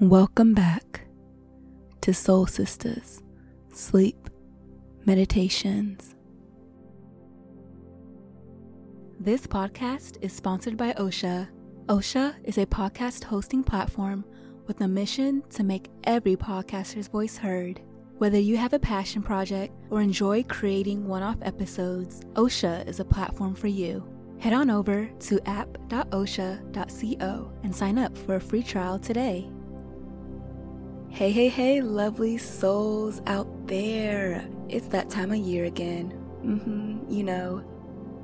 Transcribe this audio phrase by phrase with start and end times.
[0.00, 1.06] Welcome back
[2.02, 3.22] to Soul Sistas
[3.72, 4.28] Sleep
[5.06, 6.14] Meditations.
[9.18, 11.48] This podcast is sponsored by OSHA.
[11.86, 14.22] OSHA is a podcast hosting platform
[14.66, 17.80] with a mission to make every podcaster's voice heard.
[18.18, 23.04] Whether you have a passion project or enjoy creating one off episodes, OSHA is a
[23.04, 24.06] platform for you.
[24.40, 25.92] Head on over to app.osha.co
[27.62, 29.48] and sign up for a free trial today.
[31.16, 34.46] Hey, hey, hey, lovely souls out there.
[34.68, 36.12] It's that time of year again.
[36.44, 37.64] Mm-hmm, you know,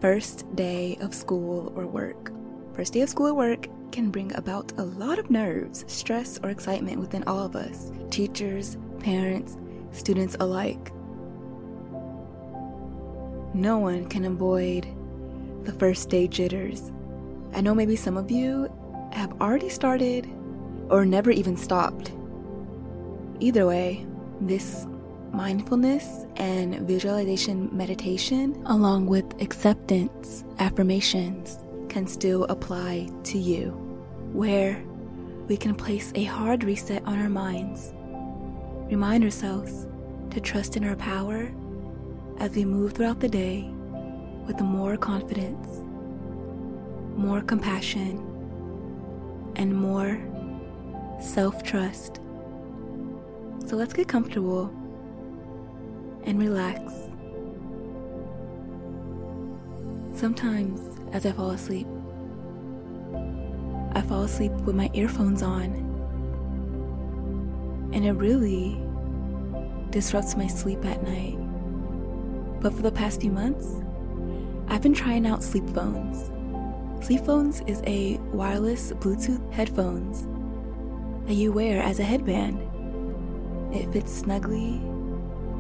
[0.03, 2.31] first day of school or work.
[2.75, 6.51] First day of school or work can bring about a lot of nerves, stress, or
[6.51, 9.57] excitement within all of us teachers, parents,
[9.93, 10.93] students alike.
[13.55, 14.87] No one can avoid
[15.65, 16.93] the first day jitters.
[17.55, 18.71] I know maybe some of you
[19.13, 20.31] have already started
[20.91, 22.13] or never even stopped
[23.43, 24.07] Either way,
[24.41, 24.87] this
[25.33, 33.71] mindfulness and visualization meditation, along with acceptance affirmations, can still apply to you,
[34.33, 34.81] where
[35.49, 37.93] we can place a hard reset on our minds,
[38.89, 39.89] remind ourselves
[40.31, 41.51] to trust in our power
[42.39, 43.69] as we move throughout the day
[44.47, 45.81] with more confidence,
[47.17, 48.19] more compassion,
[49.56, 50.17] and more
[51.21, 52.22] self trust.
[53.73, 54.67] So let's get comfortable
[56.25, 56.92] and relax.
[60.15, 61.87] Sometimes, as I fall asleep,
[63.95, 65.73] I fall asleep with my earphones on,
[67.95, 68.78] and it really
[69.89, 71.39] disrupts my sleep at night.
[72.61, 73.81] But for the past few months,
[74.69, 77.03] I've been trying out SleepPhones.
[77.03, 80.27] Sleep phones is a wireless Bluetooth headphones
[81.27, 82.69] that you wear as a headband
[83.73, 84.81] it fits snugly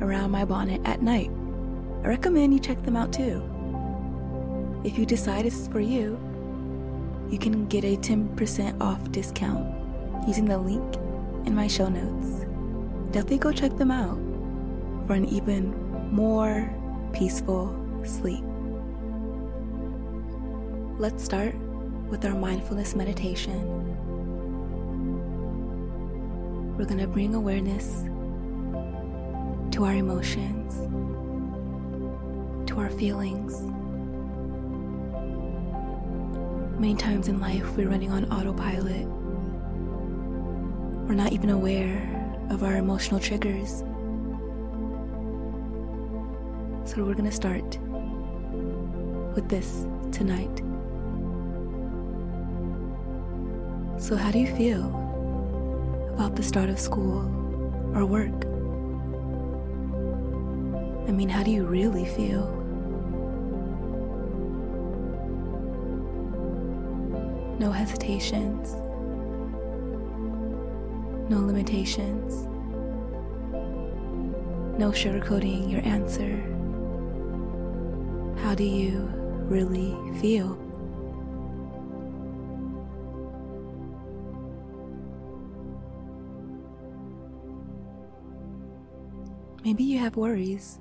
[0.00, 1.30] around my bonnet at night.
[2.02, 3.42] I recommend you check them out too.
[4.84, 6.18] If you decide it's for you,
[7.30, 9.66] you can get a 10% off discount
[10.28, 10.96] using the link
[11.46, 12.44] in my show notes.
[13.12, 14.18] Definitely go check them out
[15.06, 15.72] for an even
[16.12, 16.72] more
[17.12, 17.74] peaceful
[18.04, 18.44] sleep.
[20.98, 21.54] Let's start
[22.08, 23.81] with our mindfulness meditation.
[26.82, 28.02] We're going to bring awareness
[29.70, 30.74] to our emotions,
[32.68, 33.62] to our feelings.
[36.80, 39.06] Many times in life, we're running on autopilot.
[41.06, 42.02] We're not even aware
[42.50, 43.84] of our emotional triggers.
[46.90, 47.78] So, we're going to start
[49.36, 50.62] with this tonight.
[54.02, 55.11] So, how do you feel
[56.14, 57.20] about the start of school
[57.94, 58.30] or work?
[61.08, 62.46] I mean, how do you really feel?
[67.58, 68.74] No hesitations,
[71.30, 72.46] no limitations,
[74.78, 76.40] no sugarcoating your answer.
[78.42, 79.08] How do you
[79.48, 80.61] really feel?
[89.72, 90.78] Maybe you have worries.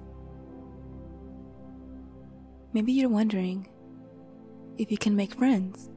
[2.74, 3.70] Maybe you're wondering
[4.78, 5.90] if you can make friends.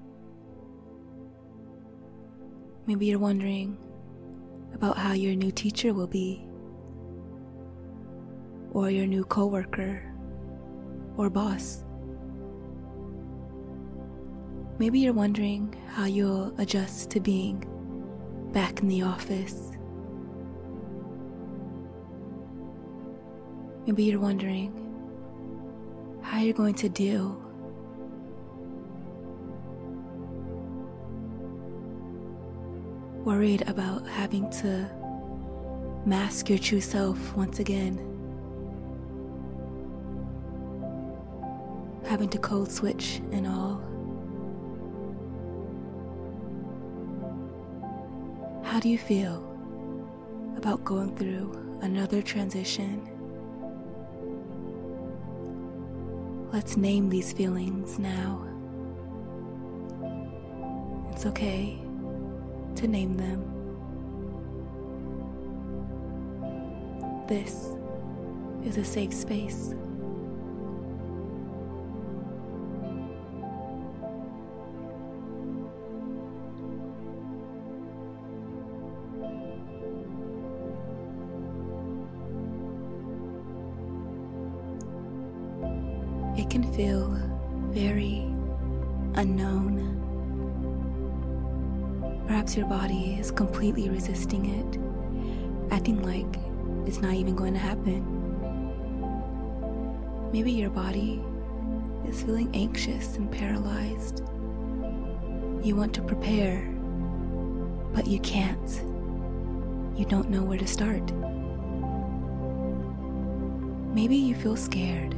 [2.86, 3.76] Maybe you're wondering
[4.74, 6.46] about how your new teacher will be,
[8.70, 10.00] or your new coworker,
[11.16, 11.82] or boss.
[14.78, 17.66] Maybe you're wondering how you'll adjust to being
[18.52, 19.73] back in the office
[23.86, 24.72] Maybe you're wondering
[26.22, 27.44] how you're going to deal
[33.24, 34.90] worried about having to
[36.04, 37.96] mask your true self once again,
[42.06, 43.82] having to code switch and all.
[48.62, 49.42] How do you feel
[50.56, 53.13] about going through another transition?
[56.54, 58.46] Let's name these feelings now.
[61.10, 61.80] It's okay
[62.76, 63.42] to name them.
[67.26, 67.74] This
[68.64, 69.74] is a safe space.
[86.36, 87.10] It can feel
[87.70, 88.20] very
[89.14, 89.92] unknown.
[92.26, 94.78] Perhaps your body is completely resisting it,
[95.72, 96.40] acting like
[96.86, 98.02] it's not even going to happen.
[100.32, 101.22] Maybe your body
[102.06, 104.22] is feeling anxious and paralyzed.
[105.62, 106.68] You want to prepare,
[107.94, 108.82] but you can't.
[109.96, 111.12] You don't know where to start.
[113.94, 115.14] Maybe you feel scared.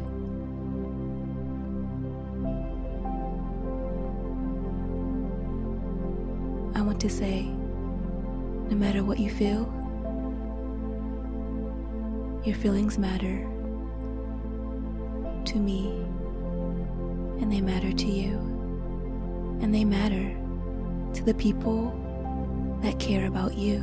[7.01, 9.73] To say, no matter what you feel,
[12.45, 13.47] your feelings matter
[15.45, 15.89] to me,
[17.41, 18.39] and they matter to you,
[19.61, 20.37] and they matter
[21.15, 21.93] to the people
[22.83, 23.79] that care about you.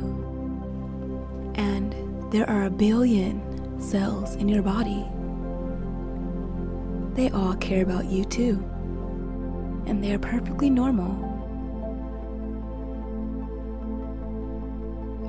[1.56, 1.94] And
[2.32, 5.04] there are a billion cells in your body.
[7.14, 8.64] They all care about you too,
[9.86, 11.33] and they are perfectly normal.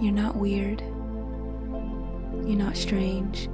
[0.01, 0.81] You're not weird.
[2.45, 3.47] You're not strange.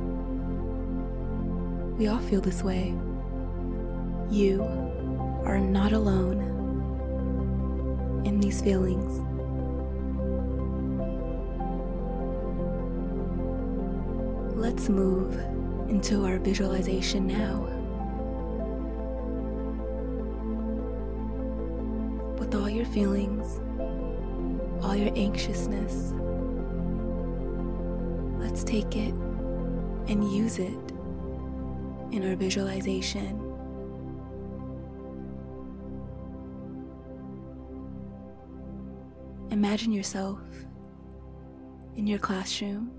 [1.97, 2.95] We all feel this way.
[4.29, 4.63] You
[5.45, 6.39] are not alone
[8.25, 9.21] in these feelings.
[14.55, 15.35] Let's move
[15.89, 17.67] into our visualization now.
[22.39, 23.59] With all your feelings,
[24.83, 26.13] all your anxiousness,
[28.41, 29.13] let's take it
[30.07, 30.77] and use it
[32.11, 33.39] in our visualization.
[39.51, 40.39] Imagine yourself
[41.95, 42.91] in your classroom,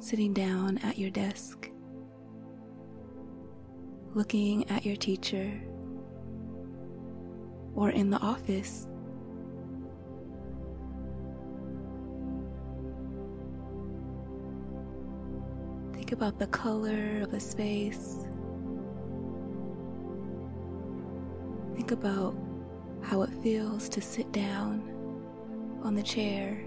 [0.00, 1.70] sitting down at your desk,
[4.14, 5.52] looking at your teacher,
[7.76, 8.88] or in the office.
[16.08, 18.24] Think about the color of the space.
[21.74, 22.34] Think about
[23.02, 24.80] how it feels to sit down
[25.82, 26.64] on the chair.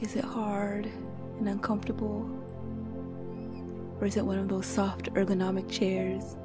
[0.00, 0.86] Is it hard
[1.40, 2.30] and uncomfortable?
[4.00, 6.36] Or is it one of those soft ergonomic chairs?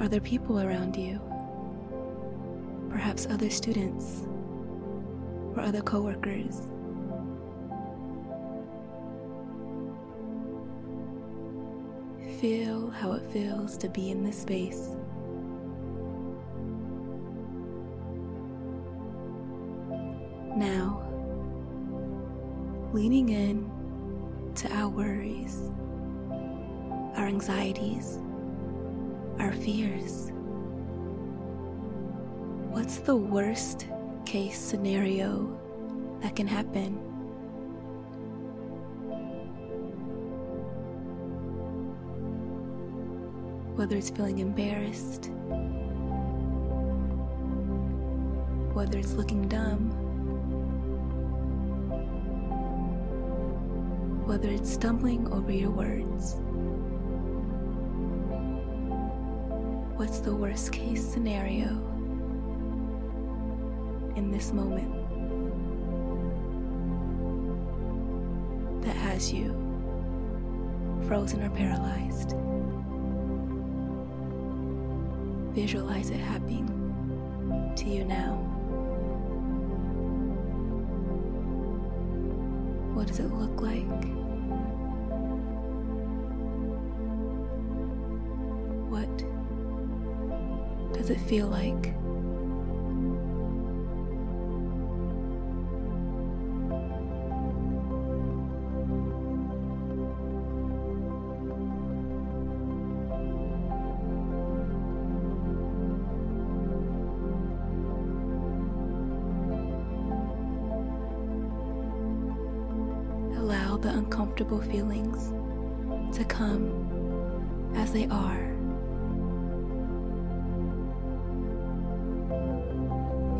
[0.00, 1.20] Are there people around you?
[2.88, 4.24] Perhaps other students
[5.56, 6.66] or other coworkers?
[12.40, 14.96] Feel how it feels to be in this space.
[20.56, 21.06] Now,
[22.92, 23.70] leaning in
[24.56, 25.70] to our worries,
[27.16, 28.20] our anxieties,
[29.38, 30.32] our fears.
[32.70, 33.86] What's the worst
[34.24, 35.58] case scenario
[36.22, 36.94] that can happen?
[43.76, 45.30] Whether it's feeling embarrassed,
[48.74, 49.90] whether it's looking dumb,
[54.26, 56.36] whether it's stumbling over your words.
[59.96, 61.68] What's the worst case scenario
[64.20, 64.92] in this moment
[68.82, 69.48] that has you
[71.08, 72.34] frozen or paralyzed?
[75.54, 76.66] Visualize it happening
[77.76, 78.34] to you now.
[82.92, 84.04] What does it look like?
[88.90, 89.24] What
[90.92, 91.94] does it feel like?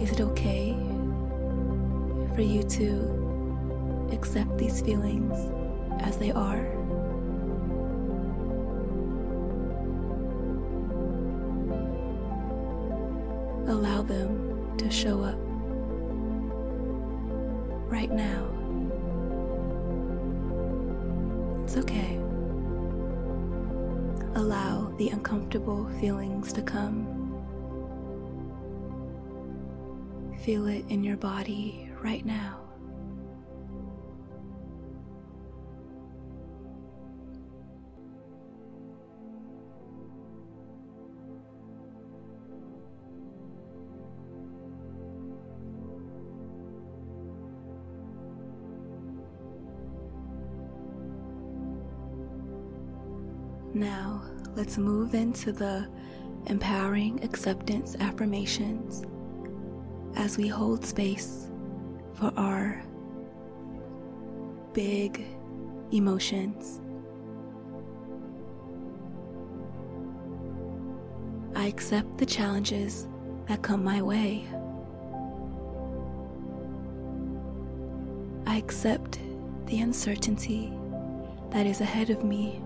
[0.00, 0.74] Is it okay
[2.34, 5.36] for you to accept these feelings
[6.00, 6.64] as they are?
[13.68, 15.38] Allow them to show up
[17.90, 18.50] right now.
[21.70, 22.16] it's okay.
[24.34, 27.19] Allow the uncomfortable feelings to come.
[30.40, 32.56] Feel it in your body right now.
[53.74, 54.22] Now,
[54.56, 55.86] let's move into the
[56.46, 59.04] empowering acceptance affirmations
[60.16, 61.48] as we hold space
[62.14, 62.82] for our
[64.72, 65.24] big
[65.92, 66.80] emotions.
[71.54, 73.06] I accept the challenges
[73.48, 74.46] that come my way.
[78.46, 79.18] I accept
[79.66, 80.72] the uncertainty
[81.50, 82.62] that is ahead of me.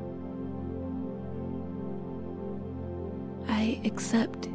[3.48, 4.48] I accept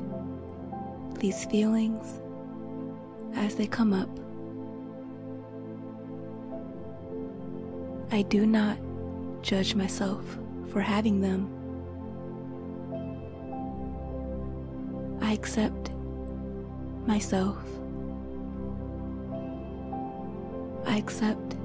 [1.20, 2.22] these feelings
[3.36, 4.10] as they come up.
[8.12, 8.78] I do not
[9.42, 10.38] judge myself
[10.72, 11.50] for having them.
[15.22, 15.92] I accept
[17.06, 17.58] myself.
[20.86, 21.56] I accept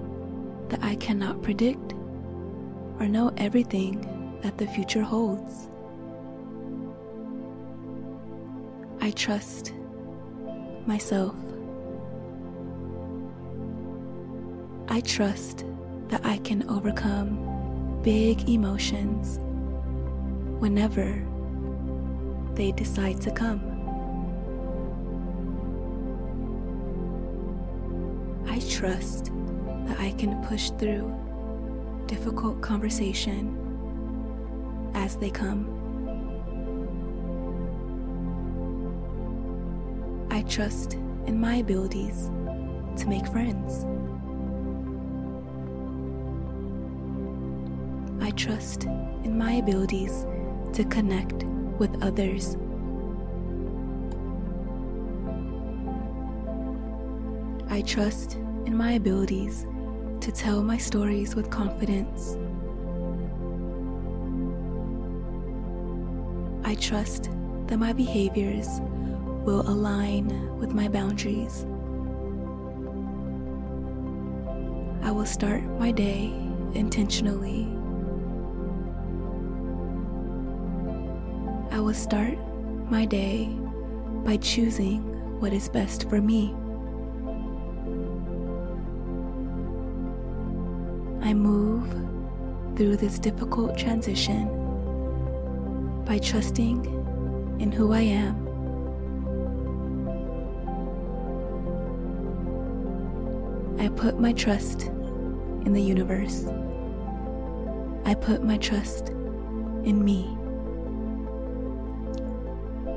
[0.69, 1.95] that I cannot predict
[3.01, 5.69] or know everything that the future holds.
[9.01, 9.73] I trust
[10.87, 11.37] myself.
[14.95, 15.65] I trust
[16.07, 19.41] that I can overcome big emotions
[20.61, 21.21] whenever
[22.55, 23.61] they decide to come.
[28.47, 29.33] I trust
[29.89, 31.13] that I can push through
[32.07, 33.59] difficult conversation
[34.95, 35.67] as they come.
[40.31, 40.93] I trust
[41.27, 42.31] in my abilities
[42.99, 43.85] to make friends.
[48.37, 50.27] Trust in my abilities
[50.73, 51.45] to connect
[51.79, 52.57] with others.
[57.71, 58.35] I trust
[58.67, 59.67] in my abilities
[60.21, 62.37] to tell my stories with confidence.
[66.65, 67.31] I trust
[67.67, 68.69] that my behaviors
[69.45, 71.67] will align with my boundaries.
[75.03, 76.33] I will start my day
[76.75, 77.69] intentionally.
[81.85, 82.39] Will start
[82.91, 83.45] my day
[84.25, 85.03] by choosing
[85.39, 86.55] what is best for me.
[91.23, 91.91] I move
[92.75, 94.49] through this difficult transition
[96.07, 96.87] by trusting
[97.61, 98.45] in who I am
[103.79, 104.85] I put my trust
[105.67, 106.47] in the universe.
[108.07, 110.39] I put my trust in me.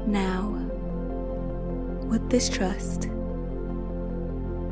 [0.08, 0.52] Now,
[2.06, 3.10] with this trust,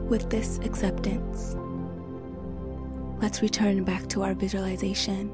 [0.07, 1.57] with this acceptance,
[3.21, 5.29] let's return back to our visualization.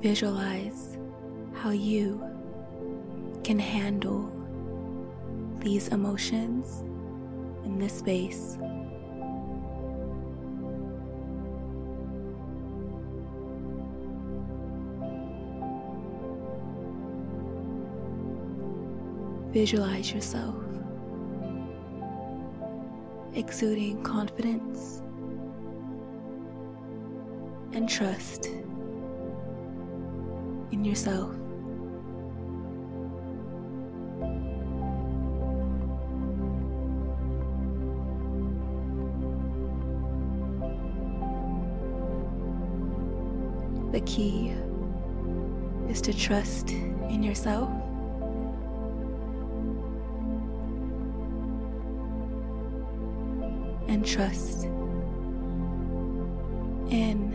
[0.00, 0.96] Visualize
[1.52, 2.24] how you
[3.44, 4.32] can handle
[5.58, 6.80] these emotions
[7.66, 8.56] in this space.
[19.52, 20.54] Visualize yourself
[23.34, 25.02] exuding confidence
[27.72, 28.46] and trust
[30.70, 31.34] in yourself.
[43.90, 44.54] The key
[45.88, 47.79] is to trust in yourself.
[54.20, 54.64] Trust
[56.90, 57.32] in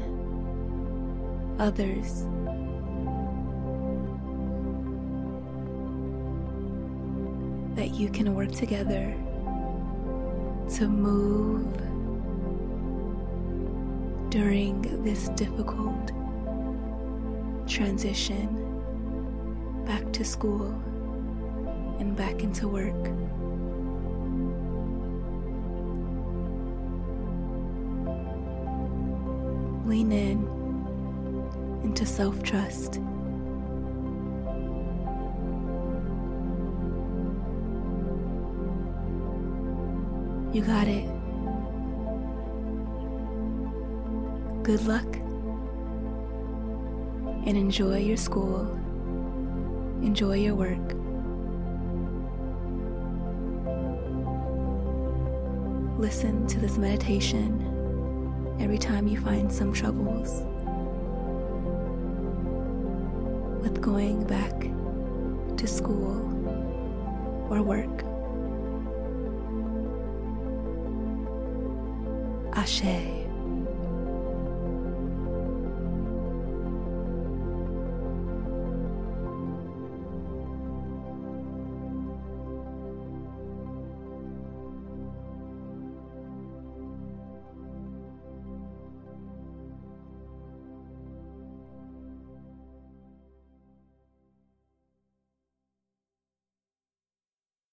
[1.58, 2.26] others.
[7.76, 9.16] That you can work together
[10.78, 11.74] to move
[14.30, 16.12] during this difficult
[17.68, 18.48] transition
[19.88, 20.68] back to school
[22.00, 23.35] and back into work.
[29.86, 30.56] Lean in
[31.84, 32.96] into self trust.
[40.56, 41.06] You got it.
[44.64, 45.06] Good luck
[47.46, 48.72] and enjoy your school.
[50.02, 50.80] Enjoy your work.
[56.00, 57.75] Listen to this meditation
[58.60, 60.44] every time you find some troubles
[63.62, 64.54] with going back
[65.58, 66.22] to school
[67.50, 68.04] or work.
[72.56, 73.15] Asé.